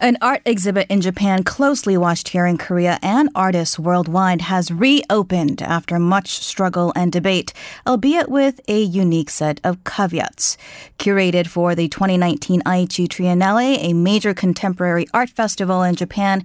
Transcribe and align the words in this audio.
An 0.00 0.16
art 0.22 0.42
exhibit 0.44 0.86
in 0.88 1.00
Japan, 1.00 1.42
closely 1.42 1.96
watched 1.96 2.28
here 2.28 2.46
in 2.46 2.56
Korea 2.56 3.00
and 3.02 3.28
artists 3.34 3.80
worldwide, 3.80 4.42
has 4.42 4.70
reopened 4.70 5.60
after 5.60 5.98
much 5.98 6.38
struggle 6.38 6.92
and 6.94 7.10
debate, 7.10 7.52
albeit 7.84 8.28
with 8.28 8.60
a 8.68 8.80
unique 8.80 9.28
set 9.28 9.60
of 9.64 9.82
caveats. 9.82 10.56
Curated 11.00 11.48
for 11.48 11.74
the 11.74 11.88
2019 11.88 12.62
Aichi 12.62 13.08
Triennale, 13.08 13.76
a 13.80 13.92
major 13.92 14.34
contemporary 14.34 15.06
art 15.12 15.30
festival 15.30 15.82
in 15.82 15.96
Japan, 15.96 16.44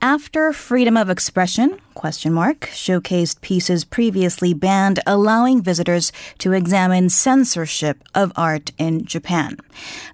after 0.00 0.54
freedom 0.54 0.96
of 0.96 1.10
expression, 1.10 1.78
question 1.98 2.32
mark, 2.32 2.60
showcased 2.72 3.40
pieces 3.40 3.84
previously 3.84 4.54
banned, 4.54 5.00
allowing 5.04 5.60
visitors 5.60 6.12
to 6.38 6.52
examine 6.52 7.10
censorship 7.10 8.04
of 8.14 8.32
art 8.36 8.70
in 8.78 9.04
Japan. 9.04 9.58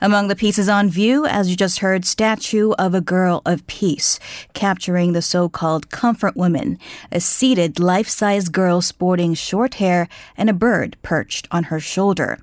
Among 0.01 0.29
the 0.29 0.35
pieces 0.35 0.67
on 0.67 0.89
view, 0.89 1.27
as 1.27 1.51
you 1.51 1.57
just 1.57 1.81
heard, 1.81 2.07
statue 2.07 2.73
of 2.79 2.95
a 2.95 3.03
girl 3.03 3.43
of 3.45 3.67
peace, 3.67 4.19
capturing 4.55 5.13
the 5.13 5.21
so-called 5.21 5.91
comfort 5.91 6.35
woman, 6.37 6.79
a 7.13 7.21
seated 7.21 7.79
life-size 7.79 8.49
girl 8.49 8.81
sporting 8.81 9.35
short 9.35 9.75
hair 9.75 10.09
and 10.39 10.49
a 10.49 10.55
bird 10.55 10.97
perched 11.03 11.47
on 11.51 11.65
her 11.65 11.81
shoulder. 11.81 12.39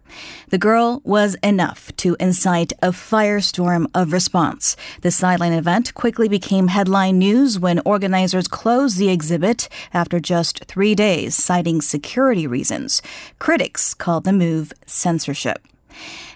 The 0.49 0.59
girl 0.59 1.01
was 1.03 1.35
enough 1.41 1.91
to 1.98 2.15
incite 2.20 2.73
a 2.84 2.89
firestorm 2.89 3.87
of 3.95 4.13
response. 4.13 4.77
The 5.01 5.09
sideline 5.09 5.53
event 5.53 5.95
quickly 5.95 6.29
became 6.29 6.67
headline 6.67 7.17
news 7.17 7.57
when 7.57 7.81
organizers 7.85 8.48
closed 8.48 8.98
the 8.98 9.09
exhibit 9.09 9.30
exhibit 9.31 9.70
after 9.94 10.20
just 10.20 10.66
three 10.66 10.94
days, 10.94 11.35
citing 11.35 11.80
security 11.80 12.45
reasons. 12.45 13.02
Critics 13.40 13.94
called 13.94 14.26
the 14.26 14.34
move 14.34 14.73
censorship. 14.85 15.66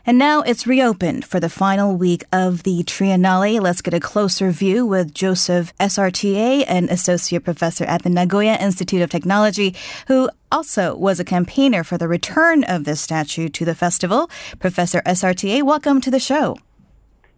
And 0.05 0.17
now 0.17 0.41
it's 0.41 0.67
reopened 0.67 1.25
for 1.25 1.41
the 1.41 1.49
final 1.49 1.97
week 1.97 2.23
of 2.31 2.63
the 2.63 2.83
Triennale. 2.83 3.59
Let's 3.59 3.81
get 3.81 3.93
a 3.93 3.99
closer 3.99 4.51
view 4.51 4.85
with 4.85 5.13
Joseph 5.13 5.73
Essertier, 5.77 6.63
an 6.67 6.87
associate 6.89 7.43
professor 7.43 7.83
at 7.83 8.03
the 8.03 8.09
Nagoya 8.09 8.55
Institute 8.61 9.01
of 9.01 9.09
Technology, 9.09 9.75
who 10.07 10.29
also 10.51 10.95
was 10.95 11.19
a 11.19 11.25
campaigner 11.25 11.83
for 11.83 11.97
the 11.97 12.07
return 12.07 12.63
of 12.63 12.85
this 12.85 13.01
statue 13.01 13.49
to 13.49 13.65
the 13.65 13.75
festival. 13.75 14.29
Professor 14.59 15.01
Essertier, 15.05 15.63
welcome 15.63 15.99
to 15.99 16.11
the 16.11 16.19
show. 16.19 16.55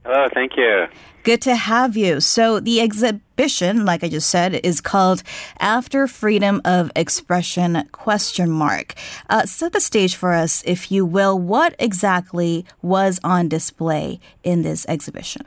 Hello, 0.08 0.30
thank 0.34 0.56
you. 0.56 0.88
Good 1.24 1.42
to 1.42 1.56
have 1.58 1.98
you. 1.98 2.22
So 2.22 2.62
the 2.62 2.80
exhibition, 2.80 3.84
like 3.84 4.06
I 4.06 4.08
just 4.08 4.30
said, 4.30 4.54
is 4.64 4.80
called 4.80 5.22
After 5.60 6.08
Freedom 6.08 6.62
of 6.64 6.90
Expression 6.96 7.86
question 7.92 8.50
mark. 8.50 8.94
Uh, 9.30 9.46
set 9.46 9.74
the 9.74 9.82
stage 9.82 10.16
for 10.16 10.32
us, 10.32 10.64
if 10.66 10.94
you 10.94 11.06
will. 11.06 11.38
What 11.38 11.76
exactly 11.78 12.66
was 12.82 13.20
on 13.22 13.50
display 13.50 14.22
in 14.46 14.62
this 14.62 14.86
exhibition? 14.88 15.42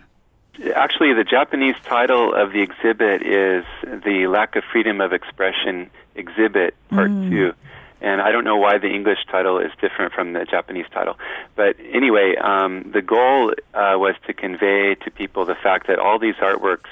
Actually, 0.75 1.15
the 1.15 1.25
Japanese 1.25 1.77
title 1.87 2.35
of 2.35 2.53
the 2.53 2.61
exhibit 2.61 3.23
is 3.23 3.65
the 4.05 4.27
Lack 4.27 4.57
of 4.57 4.65
Freedom 4.71 5.01
of 5.01 5.15
Expression 5.15 5.91
Exhibit 6.17 6.75
Part 6.91 7.11
mm. 7.11 7.31
2 7.31 7.55
and 8.01 8.21
I 8.21 8.33
don't 8.33 8.45
know 8.45 8.57
why 8.57 8.79
the 8.79 8.89
English 8.89 9.19
title 9.31 9.59
is 9.59 9.71
different 9.81 10.13
from 10.13 10.33
the 10.33 10.45
Japanese 10.45 10.87
title. 10.93 11.19
But 11.55 11.77
anyway, 11.93 12.35
um, 12.37 12.91
the 12.93 13.03
goal 13.03 13.51
uh, 13.75 13.97
was 13.99 14.15
to 14.27 14.33
convey 14.33 14.95
to 15.05 15.11
people 15.11 15.45
the 15.45 15.55
fact 15.55 15.87
that 15.89 15.99
all 15.99 16.19
these 16.19 16.37
artworks 16.37 16.91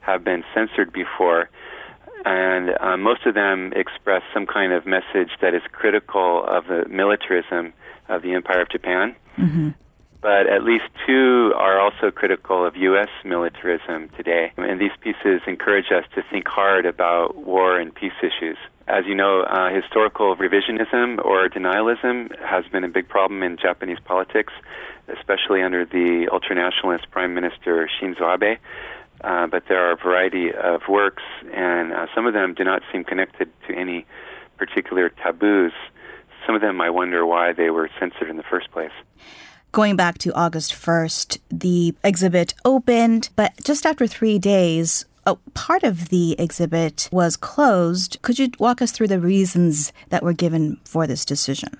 have 0.00 0.24
been 0.24 0.44
censored 0.54 0.92
before, 0.92 1.48
and 2.24 2.76
uh, 2.80 2.96
most 2.96 3.24
of 3.26 3.34
them 3.34 3.72
express 3.74 4.22
some 4.34 4.46
kind 4.46 4.72
of 4.72 4.86
message 4.86 5.30
that 5.40 5.54
is 5.54 5.62
critical 5.72 6.44
of 6.44 6.66
the 6.66 6.86
militarism 6.88 7.72
of 8.08 8.22
the 8.22 8.34
Empire 8.34 8.62
of 8.62 8.68
Japan. 8.68 9.16
Mm-hmm. 9.38 9.70
But 10.22 10.46
at 10.48 10.64
least 10.64 10.84
two 11.06 11.52
are 11.56 11.80
also 11.80 12.10
critical 12.10 12.66
of 12.66 12.76
U.S. 12.76 13.08
militarism 13.24 14.10
today. 14.16 14.52
And 14.58 14.78
these 14.78 14.90
pieces 15.00 15.40
encourage 15.46 15.86
us 15.90 16.04
to 16.14 16.22
think 16.30 16.46
hard 16.46 16.84
about 16.84 17.36
war 17.36 17.78
and 17.80 17.94
peace 17.94 18.12
issues. 18.22 18.58
As 18.86 19.06
you 19.06 19.14
know, 19.14 19.42
uh, 19.42 19.70
historical 19.70 20.36
revisionism 20.36 21.24
or 21.24 21.48
denialism 21.48 22.36
has 22.40 22.64
been 22.70 22.84
a 22.84 22.88
big 22.88 23.08
problem 23.08 23.42
in 23.42 23.56
Japanese 23.56 23.98
politics, 24.04 24.52
especially 25.08 25.62
under 25.62 25.86
the 25.86 26.28
ultranationalist 26.30 27.08
Prime 27.10 27.32
Minister 27.32 27.88
Shinzo 27.88 28.34
Abe. 28.34 28.58
Uh, 29.22 29.46
but 29.46 29.64
there 29.68 29.86
are 29.86 29.92
a 29.92 29.96
variety 29.96 30.52
of 30.52 30.82
works, 30.88 31.22
and 31.54 31.92
uh, 31.92 32.06
some 32.14 32.26
of 32.26 32.32
them 32.32 32.54
do 32.54 32.64
not 32.64 32.82
seem 32.90 33.04
connected 33.04 33.50
to 33.68 33.74
any 33.74 34.06
particular 34.56 35.10
taboos. 35.10 35.72
Some 36.46 36.54
of 36.54 36.62
them 36.62 36.80
I 36.80 36.90
wonder 36.90 37.24
why 37.24 37.52
they 37.52 37.70
were 37.70 37.88
censored 37.98 38.28
in 38.28 38.38
the 38.38 38.42
first 38.42 38.70
place. 38.70 38.92
Going 39.72 39.94
back 39.94 40.18
to 40.18 40.32
August 40.34 40.72
1st, 40.72 41.38
the 41.48 41.94
exhibit 42.02 42.54
opened, 42.64 43.30
but 43.36 43.52
just 43.62 43.86
after 43.86 44.08
three 44.08 44.36
days, 44.36 45.04
a 45.24 45.36
part 45.54 45.84
of 45.84 46.08
the 46.08 46.34
exhibit 46.40 47.08
was 47.12 47.36
closed. 47.36 48.18
Could 48.22 48.40
you 48.40 48.50
walk 48.58 48.82
us 48.82 48.90
through 48.90 49.06
the 49.06 49.20
reasons 49.20 49.92
that 50.08 50.24
were 50.24 50.32
given 50.32 50.80
for 50.84 51.06
this 51.06 51.24
decision? 51.24 51.78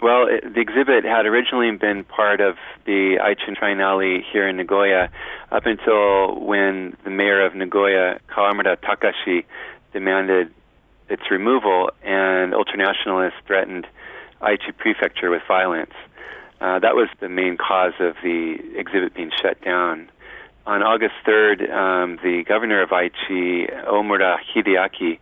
Well, 0.00 0.26
it, 0.28 0.54
the 0.54 0.60
exhibit 0.60 1.04
had 1.04 1.26
originally 1.26 1.70
been 1.76 2.04
part 2.04 2.40
of 2.40 2.56
the 2.86 3.18
Aichi 3.20 3.54
Triennale 3.54 4.22
here 4.32 4.48
in 4.48 4.56
Nagoya 4.56 5.10
up 5.52 5.66
until 5.66 6.40
when 6.40 6.96
the 7.04 7.10
mayor 7.10 7.44
of 7.44 7.54
Nagoya, 7.54 8.18
Kawamura 8.30 8.78
Takashi, 8.78 9.44
demanded 9.92 10.54
its 11.10 11.30
removal 11.30 11.90
and 12.02 12.54
ultranationalists 12.54 13.32
threatened 13.46 13.86
Aichi 14.40 14.74
Prefecture 14.78 15.28
with 15.28 15.42
violence. 15.46 15.92
Uh, 16.60 16.78
that 16.78 16.94
was 16.94 17.08
the 17.20 17.28
main 17.28 17.56
cause 17.56 17.92
of 18.00 18.14
the 18.22 18.56
exhibit 18.76 19.14
being 19.14 19.30
shut 19.42 19.60
down 19.62 20.10
on 20.66 20.82
August 20.82 21.14
3rd, 21.24 21.70
um, 21.70 22.18
the 22.22 22.42
governor 22.46 22.82
of 22.82 22.90
Aichi, 22.90 23.70
Omura 23.86 24.36
Hideaki, 24.54 25.18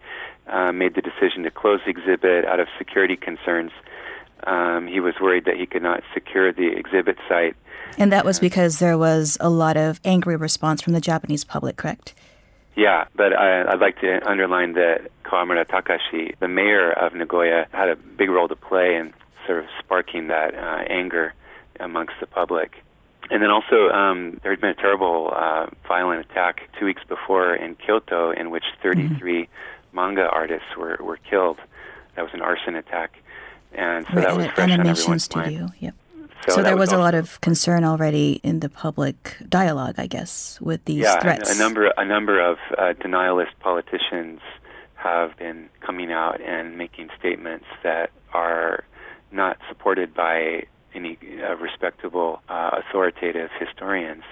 uh, 0.47 0.73
made 0.73 0.95
the 0.95 1.03
decision 1.03 1.43
to 1.43 1.51
close 1.51 1.81
the 1.85 1.91
exhibit 1.91 2.45
out 2.47 2.61
of 2.61 2.69
security 2.79 3.17
concerns. 3.17 3.71
Um, 4.47 4.87
he 4.87 5.01
was 5.01 5.15
worried 5.21 5.45
that 5.45 5.57
he 5.57 5.67
could 5.67 5.83
not 5.83 6.03
secure 6.13 6.53
the 6.53 6.69
exhibit 6.69 7.19
site. 7.29 7.57
And 7.99 8.11
that 8.13 8.25
was 8.25 8.41
because 8.41 8.79
there 8.79 8.99
was 8.99 9.37
a 9.41 9.49
lot 9.49 9.77
of 9.77 10.01
angry 10.05 10.37
response 10.37 10.83
from 10.83 10.95
the 10.95 11.01
Japanese 11.01 11.45
public, 11.45 11.77
correct? 11.77 12.15
Yeah, 12.75 13.05
but 13.15 13.33
I, 13.33 13.71
would 13.71 13.81
like 13.81 14.01
to 14.01 14.27
underline 14.29 14.73
that 14.73 15.11
Kawamura 15.25 15.67
Takashi, 15.67 16.37
the 16.41 16.49
mayor 16.49 16.91
of 16.93 17.15
Nagoya, 17.15 17.67
had 17.71 17.89
a 17.89 17.97
big 17.97 18.31
role 18.31 18.49
to 18.49 18.57
play 18.57 18.97
in 18.97 19.15
sort 19.47 19.59
of 19.61 19.67
sparking 19.79 20.29
that 20.29 20.55
uh, 20.55 20.85
anger 20.89 21.35
amongst 21.81 22.15
the 22.21 22.27
public. 22.27 22.73
And 23.31 23.43
then 23.43 23.51
also, 23.51 23.89
um, 23.89 24.39
there 24.43 24.53
had 24.53 24.61
been 24.61 24.71
a 24.71 24.75
terrible 24.75 25.33
uh, 25.35 25.67
violent 25.89 26.29
attack 26.31 26.69
two 26.79 26.85
weeks 26.85 27.03
before 27.09 27.55
in 27.55 27.75
Kyoto, 27.77 28.33
in 28.33 28.51
which 28.51 28.65
33 28.83 29.43
mm-hmm. 29.43 29.97
manga 29.97 30.29
artists 30.29 30.77
were, 30.77 30.99
were 31.01 31.17
killed. 31.17 31.59
That 32.17 32.23
was 32.23 32.35
an 32.35 32.43
arson 32.43 32.77
attack, 32.77 33.17
and 33.73 34.07
so 34.07 34.15
right, 34.15 34.29
that 34.29 34.37
was 34.37 34.47
fresh 34.49 34.71
on 34.71 34.87
everyone's 34.87 35.25
studio. 35.25 35.61
mind. 35.63 35.73
Yep. 35.81 35.95
So, 36.47 36.57
so 36.57 36.63
there 36.63 36.77
was, 36.77 36.91
was 36.91 36.93
a 36.93 36.99
lot 36.99 37.15
of 37.15 37.41
concern 37.41 37.85
already 37.85 38.39
in 38.43 38.61
the 38.61 38.69
public 38.69 39.37
dialogue, 39.49 39.95
I 39.97 40.07
guess, 40.07 40.61
with 40.61 40.85
these 40.85 41.03
yeah, 41.03 41.19
threats. 41.19 41.57
a 41.57 41.59
number 41.59 41.87
a 41.97 42.05
number 42.05 42.39
of 42.39 42.59
uh, 42.77 42.93
denialist 43.01 43.59
politicians 43.61 44.41
have 44.95 45.37
been 45.39 45.69
coming 45.81 46.13
out 46.13 46.41
and 46.41 46.77
making 46.77 47.09
statements 47.19 47.67
that 47.83 48.11
are 48.33 48.85
not 49.33 49.59
supported 49.69 50.15
by 50.15 50.65
any 50.95 51.19
uh, 51.43 51.57
respectable 51.57 52.41
uh, 52.49 52.71
authoritative 52.73 53.51
historians. 53.59 54.23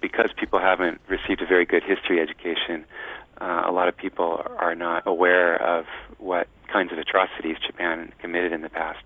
Because 0.00 0.30
people 0.36 0.58
haven't 0.58 1.00
received 1.08 1.40
a 1.42 1.46
very 1.46 1.64
good 1.64 1.84
history 1.84 2.20
education, 2.20 2.84
uh, 3.40 3.62
a 3.66 3.72
lot 3.72 3.88
of 3.88 3.96
people 3.96 4.42
are 4.58 4.74
not 4.74 5.04
aware 5.06 5.60
of 5.62 5.86
what 6.18 6.48
kinds 6.72 6.92
of 6.92 6.98
atrocities 6.98 7.56
Japan 7.64 8.12
committed 8.18 8.52
in 8.52 8.62
the 8.62 8.68
past. 8.68 9.04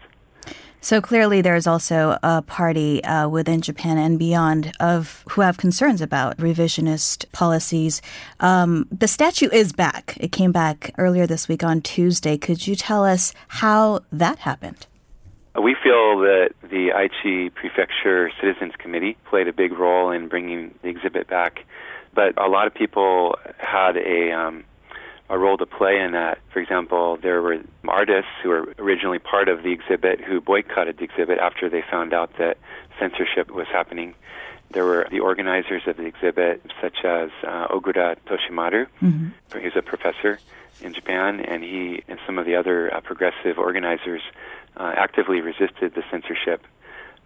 So 0.81 1.01
clearly, 1.01 1.41
there's 1.43 1.67
also 1.67 2.17
a 2.23 2.43
party 2.43 3.03
uh, 3.03 3.29
within 3.29 3.61
Japan 3.61 3.99
and 3.99 4.19
beyond 4.19 4.73
of 4.79 5.25
who 5.31 5.41
have 5.41 5.57
concerns 5.57 6.01
about 6.01 6.37
revisionist 6.37 7.31
policies. 7.33 8.01
Um, 8.39 8.87
the 8.93 9.09
statue 9.09 9.49
is 9.51 9.73
back. 9.73 10.17
It 10.21 10.31
came 10.31 10.53
back 10.53 10.93
earlier 10.97 11.27
this 11.27 11.49
week 11.49 11.65
on 11.65 11.81
Tuesday. 11.81 12.39
Could 12.39 12.69
you 12.69 12.77
tell 12.77 13.05
us 13.05 13.35
how 13.49 14.01
that 14.13 14.39
happened? 14.39 14.87
We 15.63 15.75
feel 15.83 16.19
that 16.21 16.51
the 16.63 16.91
Aichi 16.95 17.53
Prefecture 17.55 18.31
Citizens 18.41 18.75
Committee 18.79 19.17
played 19.29 19.49
a 19.49 19.53
big 19.53 19.73
role 19.73 20.11
in 20.11 20.29
bringing 20.29 20.75
the 20.83 20.89
exhibit 20.89 21.29
back, 21.29 21.65
but 22.15 22.37
a 22.37 22.49
lot 22.49 22.67
of 22.67 22.75
people 22.75 23.37
had 23.59 23.97
a 23.97 24.33
um, 24.33 24.65
a 25.29 25.39
role 25.39 25.57
to 25.57 25.67
play 25.67 25.99
in 25.99 26.13
that. 26.13 26.39
For 26.53 26.61
example, 26.61 27.19
there 27.23 27.41
were 27.43 27.59
artists 27.89 28.31
who 28.43 28.51
were 28.51 28.75
originally 28.79 29.19
part 29.19 29.49
of 29.49 29.63
the 29.63 29.73
exhibit 29.73 30.21
who 30.21 30.41
boycotted 30.41 30.99
the 30.99 31.05
exhibit 31.05 31.39
after 31.39 31.69
they 31.69 31.83
found 31.91 32.13
out 32.13 32.31
that 32.39 32.59
censorship 32.99 33.51
was 33.51 33.67
happening. 33.67 34.15
There 34.77 34.85
were 34.85 35.07
the 35.11 35.21
organizers 35.21 35.85
of 35.87 35.97
the 35.97 36.05
exhibit, 36.05 36.61
such 36.83 36.99
as 37.03 37.31
uh, 37.43 37.69
Ogura 37.69 38.15
Toshimaru, 38.27 38.87
mm-hmm. 39.01 39.59
who's 39.59 39.73
a 39.75 39.81
professor 39.81 40.39
in 40.83 40.93
Japan, 40.93 41.41
and 41.41 41.63
he 41.63 42.03
and 42.09 42.19
some 42.27 42.37
of 42.37 42.45
the 42.45 42.57
other 42.57 42.95
uh, 42.95 43.01
progressive 43.01 43.57
organizers 43.57 44.21
uh, 44.77 44.93
actively 44.95 45.41
resisted 45.41 45.95
the 45.95 46.03
censorship 46.11 46.61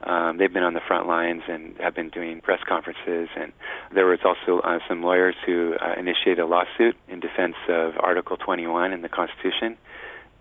Um, 0.02 0.38
they've 0.38 0.52
been 0.52 0.62
on 0.62 0.74
the 0.74 0.80
front 0.80 1.08
lines 1.08 1.42
and 1.48 1.76
have 1.78 1.94
been 1.94 2.08
doing 2.08 2.40
press 2.40 2.60
conferences. 2.66 3.28
And 3.36 3.52
there 3.92 4.06
was 4.06 4.20
also 4.24 4.60
uh, 4.60 4.78
some 4.88 5.02
lawyers 5.02 5.34
who 5.44 5.74
uh, 5.74 5.94
initiated 5.98 6.38
a 6.38 6.46
lawsuit 6.46 6.96
in 7.08 7.20
defense 7.20 7.56
of 7.68 7.94
Article 7.98 8.36
21 8.36 8.92
in 8.92 9.02
the 9.02 9.08
Constitution. 9.08 9.76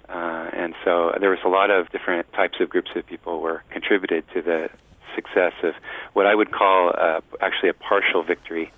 Uh, 0.08 0.50
and 0.54 0.76
so 0.86 1.14
there 1.20 1.30
was 1.30 1.40
a 1.44 1.50
lot 1.50 1.72
of 1.72 1.90
different 1.90 2.32
types 2.34 2.58
of 2.60 2.70
groups 2.70 2.92
of 2.96 3.06
people 3.06 3.42
were 3.42 3.64
contributed 3.70 4.24
to 4.34 4.42
the 4.42 4.70
success 5.20 5.54
of 5.64 5.74
what 6.14 6.26
I 6.26 6.36
would 6.36 6.52
call 6.52 6.94
uh, 6.98 7.22
actually 7.42 7.70
a 7.70 7.74
partial 7.74 8.24
victory, 8.24 8.72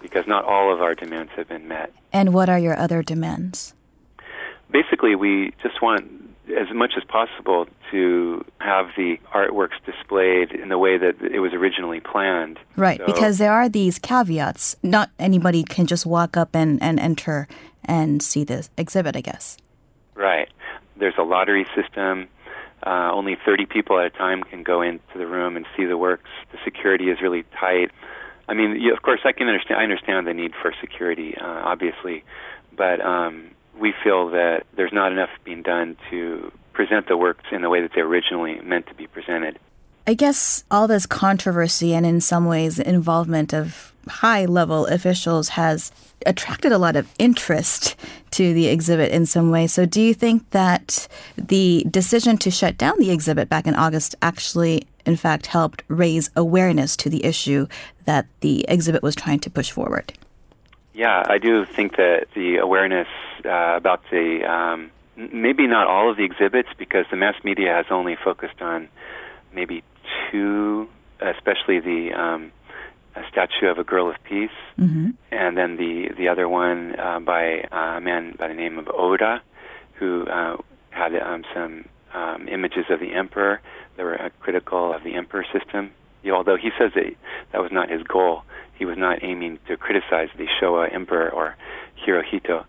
because 0.00 0.26
not 0.26 0.44
all 0.44 0.72
of 0.74 0.82
our 0.82 0.94
demands 0.94 1.32
have 1.36 1.48
been 1.48 1.66
met. 1.68 1.92
And 2.12 2.32
what 2.32 2.48
are 2.48 2.58
your 2.58 2.76
other 2.78 3.02
demands? 3.02 3.74
Basically, 4.70 5.14
we 5.14 5.52
just 5.62 5.80
want 5.80 6.02
as 6.56 6.68
much 6.72 6.92
as 6.96 7.04
possible 7.04 7.66
to 7.90 8.44
have 8.58 8.86
the 8.96 9.18
artworks 9.34 9.78
displayed 9.84 10.52
in 10.52 10.68
the 10.68 10.78
way 10.78 10.96
that 10.96 11.20
it 11.20 11.40
was 11.40 11.52
originally 11.52 12.00
planned. 12.00 12.58
Right, 12.76 12.98
so, 12.98 13.06
because 13.06 13.38
there 13.38 13.52
are 13.52 13.68
these 13.68 13.98
caveats. 13.98 14.76
Not 14.82 15.10
anybody 15.18 15.64
can 15.64 15.86
just 15.86 16.06
walk 16.06 16.36
up 16.36 16.54
and, 16.54 16.82
and 16.82 17.00
enter 17.00 17.48
and 17.84 18.22
see 18.22 18.44
this 18.44 18.70
exhibit, 18.76 19.16
I 19.16 19.22
guess. 19.22 19.56
Right. 20.14 20.48
There's 20.96 21.18
a 21.18 21.22
lottery 21.22 21.66
system. 21.74 22.28
Uh, 22.84 23.10
only 23.12 23.36
30 23.44 23.66
people 23.66 23.98
at 23.98 24.06
a 24.06 24.10
time 24.10 24.42
can 24.42 24.62
go 24.62 24.82
into 24.82 25.16
the 25.16 25.26
room 25.26 25.56
and 25.56 25.66
see 25.76 25.84
the 25.84 25.96
works. 25.96 26.30
The 26.52 26.58
security 26.64 27.10
is 27.10 27.20
really 27.20 27.44
tight. 27.58 27.90
I 28.48 28.54
mean, 28.54 28.80
you, 28.80 28.92
of 28.92 29.02
course, 29.02 29.20
I 29.24 29.32
can 29.32 29.48
understand. 29.48 29.80
I 29.80 29.82
understand 29.82 30.26
the 30.26 30.34
need 30.34 30.52
for 30.60 30.72
security, 30.80 31.34
uh, 31.36 31.44
obviously, 31.44 32.22
but 32.76 33.00
um, 33.00 33.50
we 33.80 33.92
feel 34.04 34.30
that 34.30 34.64
there's 34.76 34.92
not 34.92 35.10
enough 35.10 35.30
being 35.44 35.62
done 35.62 35.96
to 36.10 36.52
present 36.72 37.08
the 37.08 37.16
works 37.16 37.44
in 37.50 37.62
the 37.62 37.68
way 37.68 37.80
that 37.80 37.92
they 37.94 38.02
originally 38.02 38.60
meant 38.60 38.86
to 38.88 38.94
be 38.94 39.06
presented. 39.06 39.58
I 40.06 40.14
guess 40.14 40.64
all 40.70 40.86
this 40.86 41.04
controversy 41.04 41.92
and, 41.92 42.06
in 42.06 42.20
some 42.20 42.46
ways, 42.46 42.78
involvement 42.78 43.52
of 43.52 43.92
high 44.08 44.44
level 44.44 44.86
officials 44.86 45.50
has 45.50 45.90
attracted 46.24 46.70
a 46.70 46.78
lot 46.78 46.94
of 46.94 47.12
interest 47.18 47.96
to 48.30 48.54
the 48.54 48.68
exhibit 48.68 49.10
in 49.10 49.26
some 49.26 49.50
way. 49.50 49.66
So, 49.66 49.84
do 49.84 50.00
you 50.00 50.14
think 50.14 50.48
that 50.50 51.08
the 51.36 51.84
decision 51.90 52.38
to 52.38 52.52
shut 52.52 52.78
down 52.78 52.98
the 52.98 53.10
exhibit 53.10 53.48
back 53.48 53.66
in 53.66 53.74
August 53.74 54.14
actually, 54.22 54.86
in 55.04 55.16
fact, 55.16 55.46
helped 55.46 55.82
raise 55.88 56.30
awareness 56.36 56.96
to 56.98 57.10
the 57.10 57.24
issue 57.24 57.66
that 58.04 58.26
the 58.40 58.64
exhibit 58.68 59.02
was 59.02 59.16
trying 59.16 59.40
to 59.40 59.50
push 59.50 59.72
forward? 59.72 60.12
Yeah, 60.94 61.24
I 61.28 61.38
do 61.38 61.66
think 61.66 61.96
that 61.96 62.28
the 62.34 62.56
awareness 62.56 63.08
uh, 63.44 63.74
about 63.76 64.02
the 64.10 64.44
um, 64.50 64.90
maybe 65.16 65.66
not 65.66 65.88
all 65.88 66.10
of 66.10 66.16
the 66.16 66.24
exhibits 66.24 66.68
because 66.78 67.06
the 67.10 67.16
mass 67.16 67.34
media 67.42 67.74
has 67.74 67.86
only 67.90 68.16
focused 68.16 68.62
on 68.62 68.88
maybe 69.52 69.82
two, 70.30 70.88
especially 71.20 71.80
the 71.80 72.10
um, 72.12 72.52
statue 73.30 73.66
of 73.66 73.78
a 73.78 73.84
girl 73.84 74.08
of 74.10 74.16
peace, 74.24 74.50
mm-hmm. 74.78 75.10
and 75.30 75.56
then 75.56 75.76
the 75.76 76.10
the 76.16 76.28
other 76.28 76.48
one 76.48 76.98
uh, 76.98 77.20
by 77.20 77.64
a 77.72 78.00
man 78.00 78.34
by 78.38 78.48
the 78.48 78.54
name 78.54 78.78
of 78.78 78.88
Oda, 78.88 79.42
who 79.94 80.26
uh, 80.26 80.56
had 80.90 81.14
um, 81.16 81.44
some 81.54 81.84
um, 82.14 82.48
images 82.48 82.84
of 82.90 83.00
the 83.00 83.12
emperor 83.12 83.60
that 83.96 84.02
were 84.02 84.20
uh, 84.20 84.28
critical 84.40 84.92
of 84.92 85.02
the 85.04 85.14
emperor 85.14 85.44
system. 85.52 85.90
although 86.30 86.56
he 86.56 86.70
says 86.78 86.92
that 86.94 87.14
that 87.52 87.60
was 87.60 87.72
not 87.72 87.90
his 87.90 88.02
goal, 88.02 88.42
he 88.78 88.84
was 88.84 88.98
not 88.98 89.22
aiming 89.22 89.58
to 89.68 89.76
criticize 89.76 90.28
the 90.36 90.46
Showa 90.60 90.92
emperor 90.92 91.30
or 91.30 91.56
Hirohito. 92.04 92.64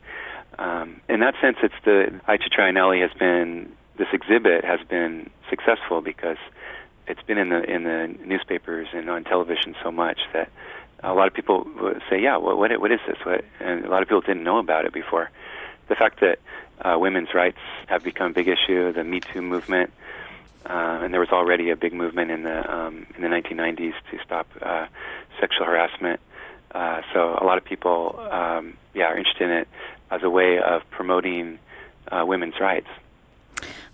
Um, 0.60 1.02
in 1.08 1.20
that 1.20 1.36
sense, 1.42 1.58
it's 1.62 1.76
the 1.86 2.20
Aichi 2.28 2.50
Triennale 2.52 3.02
has 3.02 3.18
been 3.18 3.72
this 3.98 4.08
exhibit 4.14 4.64
has 4.64 4.80
been 4.88 5.30
successful 5.50 6.02
because 6.02 6.38
it's 7.08 7.22
been 7.24 7.38
in 7.38 7.50
the 7.50 7.64
in 7.64 7.84
the 7.84 8.14
newspapers 8.26 8.88
and 8.94 9.10
on 9.10 9.24
television 9.24 9.76
so 9.84 9.92
much 9.92 10.20
that 10.34 10.50
a 11.04 11.14
lot 11.14 11.28
of 11.28 11.34
people 11.34 11.68
say, 12.10 12.22
"Yeah, 12.22 12.38
what 12.38 12.58
what, 12.58 12.80
what 12.80 12.92
is 12.92 13.00
this?" 13.08 13.18
What, 13.24 13.44
and 13.60 13.86
a 13.86 13.90
lot 13.90 14.02
of 14.02 14.08
people 14.08 14.22
didn't 14.22 14.44
know 14.44 14.58
about 14.58 14.86
it 14.86 14.94
before. 14.94 15.30
The 15.88 15.96
fact 15.96 16.20
that 16.20 16.40
uh, 16.82 16.98
women's 17.00 17.34
rights 17.34 17.60
have 17.88 18.04
become 18.04 18.32
a 18.32 18.34
big 18.34 18.48
issue, 18.48 18.92
the 18.92 19.04
Me 19.04 19.20
Too 19.20 19.42
movement, 19.42 19.92
uh, 20.66 21.00
and 21.02 21.14
there 21.14 21.22
was 21.22 21.30
already 21.30 21.70
a 21.70 21.76
big 21.76 21.94
movement 21.94 22.32
in 22.32 22.44
the 22.44 22.74
um, 22.74 23.06
in 23.16 23.22
the 23.22 23.30
1990s 23.30 23.94
to 24.12 24.20
stop 24.24 24.48
uh, 24.62 24.88
sexual 25.40 25.66
harassment. 25.66 26.20
Uh, 26.74 27.02
so 27.14 27.38
a 27.40 27.46
lot 27.46 27.58
of 27.58 27.64
people, 27.64 28.20
um, 28.30 28.78
yeah, 28.94 29.06
are 29.06 29.18
interested 29.18 29.46
in 29.46 29.52
it 29.52 29.68
as 30.12 30.22
a 30.24 30.30
way 30.30 30.60
of 30.60 30.82
promoting 30.92 31.60
uh, 32.12 32.24
women's 32.26 32.60
rights. 32.60 32.88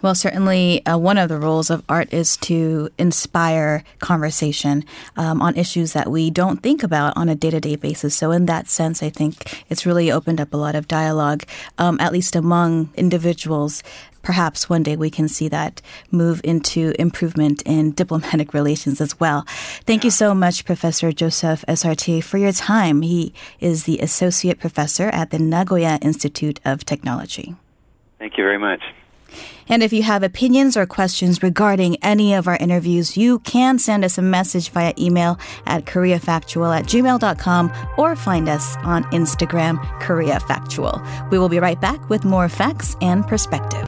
Well, 0.03 0.15
certainly 0.15 0.85
uh, 0.85 0.97
one 0.97 1.17
of 1.17 1.29
the 1.29 1.39
roles 1.39 1.69
of 1.69 1.81
art 1.87 2.13
is 2.13 2.35
to 2.37 2.89
inspire 2.97 3.85
conversation 3.99 4.83
um, 5.15 5.41
on 5.41 5.55
issues 5.55 5.93
that 5.93 6.11
we 6.11 6.29
don't 6.29 6.61
think 6.61 6.83
about 6.83 7.15
on 7.15 7.29
a 7.29 7.35
day 7.35 7.51
to 7.51 7.61
day 7.61 7.77
basis. 7.77 8.13
So, 8.13 8.31
in 8.31 8.45
that 8.47 8.67
sense, 8.67 9.01
I 9.01 9.09
think 9.09 9.63
it's 9.69 9.85
really 9.85 10.11
opened 10.11 10.41
up 10.41 10.53
a 10.53 10.57
lot 10.57 10.75
of 10.75 10.89
dialogue, 10.89 11.45
um, 11.77 11.97
at 12.01 12.11
least 12.11 12.35
among 12.35 12.89
individuals. 12.95 13.81
Perhaps 14.23 14.69
one 14.69 14.83
day 14.83 14.97
we 14.97 15.09
can 15.09 15.29
see 15.29 15.47
that 15.47 15.81
move 16.11 16.41
into 16.43 16.93
improvement 16.99 17.61
in 17.65 17.91
diplomatic 18.01 18.53
relations 18.53 18.99
as 18.99 19.17
well. 19.21 19.45
Thank 19.85 20.03
you 20.03 20.11
so 20.11 20.35
much, 20.35 20.65
Professor 20.65 21.13
Joseph 21.13 21.63
Essertier, 21.65 22.21
for 22.21 22.37
your 22.37 22.51
time. 22.51 23.03
He 23.03 23.33
is 23.61 23.85
the 23.85 23.99
Associate 23.99 24.59
Professor 24.59 25.07
at 25.07 25.31
the 25.31 25.39
Nagoya 25.39 25.97
Institute 26.01 26.59
of 26.65 26.83
Technology. 26.83 27.55
Thank 28.19 28.37
you 28.37 28.43
very 28.43 28.59
much. 28.59 28.81
And 29.69 29.81
if 29.81 29.93
you 29.93 30.03
have 30.03 30.23
opinions 30.23 30.77
or 30.77 30.85
questions 30.85 31.41
regarding 31.41 31.97
any 32.03 32.33
of 32.33 32.47
our 32.47 32.57
interviews, 32.57 33.17
you 33.17 33.39
can 33.39 33.79
send 33.79 34.03
us 34.03 34.17
a 34.17 34.21
message 34.21 34.69
via 34.69 34.93
email 34.99 35.39
at 35.65 35.85
koreafactual 35.85 36.77
at 36.77 36.85
gmail.com 36.85 37.71
or 37.97 38.15
find 38.15 38.49
us 38.49 38.75
on 38.83 39.03
Instagram, 39.05 39.81
Korea 39.99 40.39
Factual. 40.41 41.01
We 41.31 41.39
will 41.39 41.49
be 41.49 41.59
right 41.59 41.79
back 41.79 42.09
with 42.09 42.25
more 42.25 42.49
facts 42.49 42.95
and 43.01 43.25
perspective. 43.25 43.81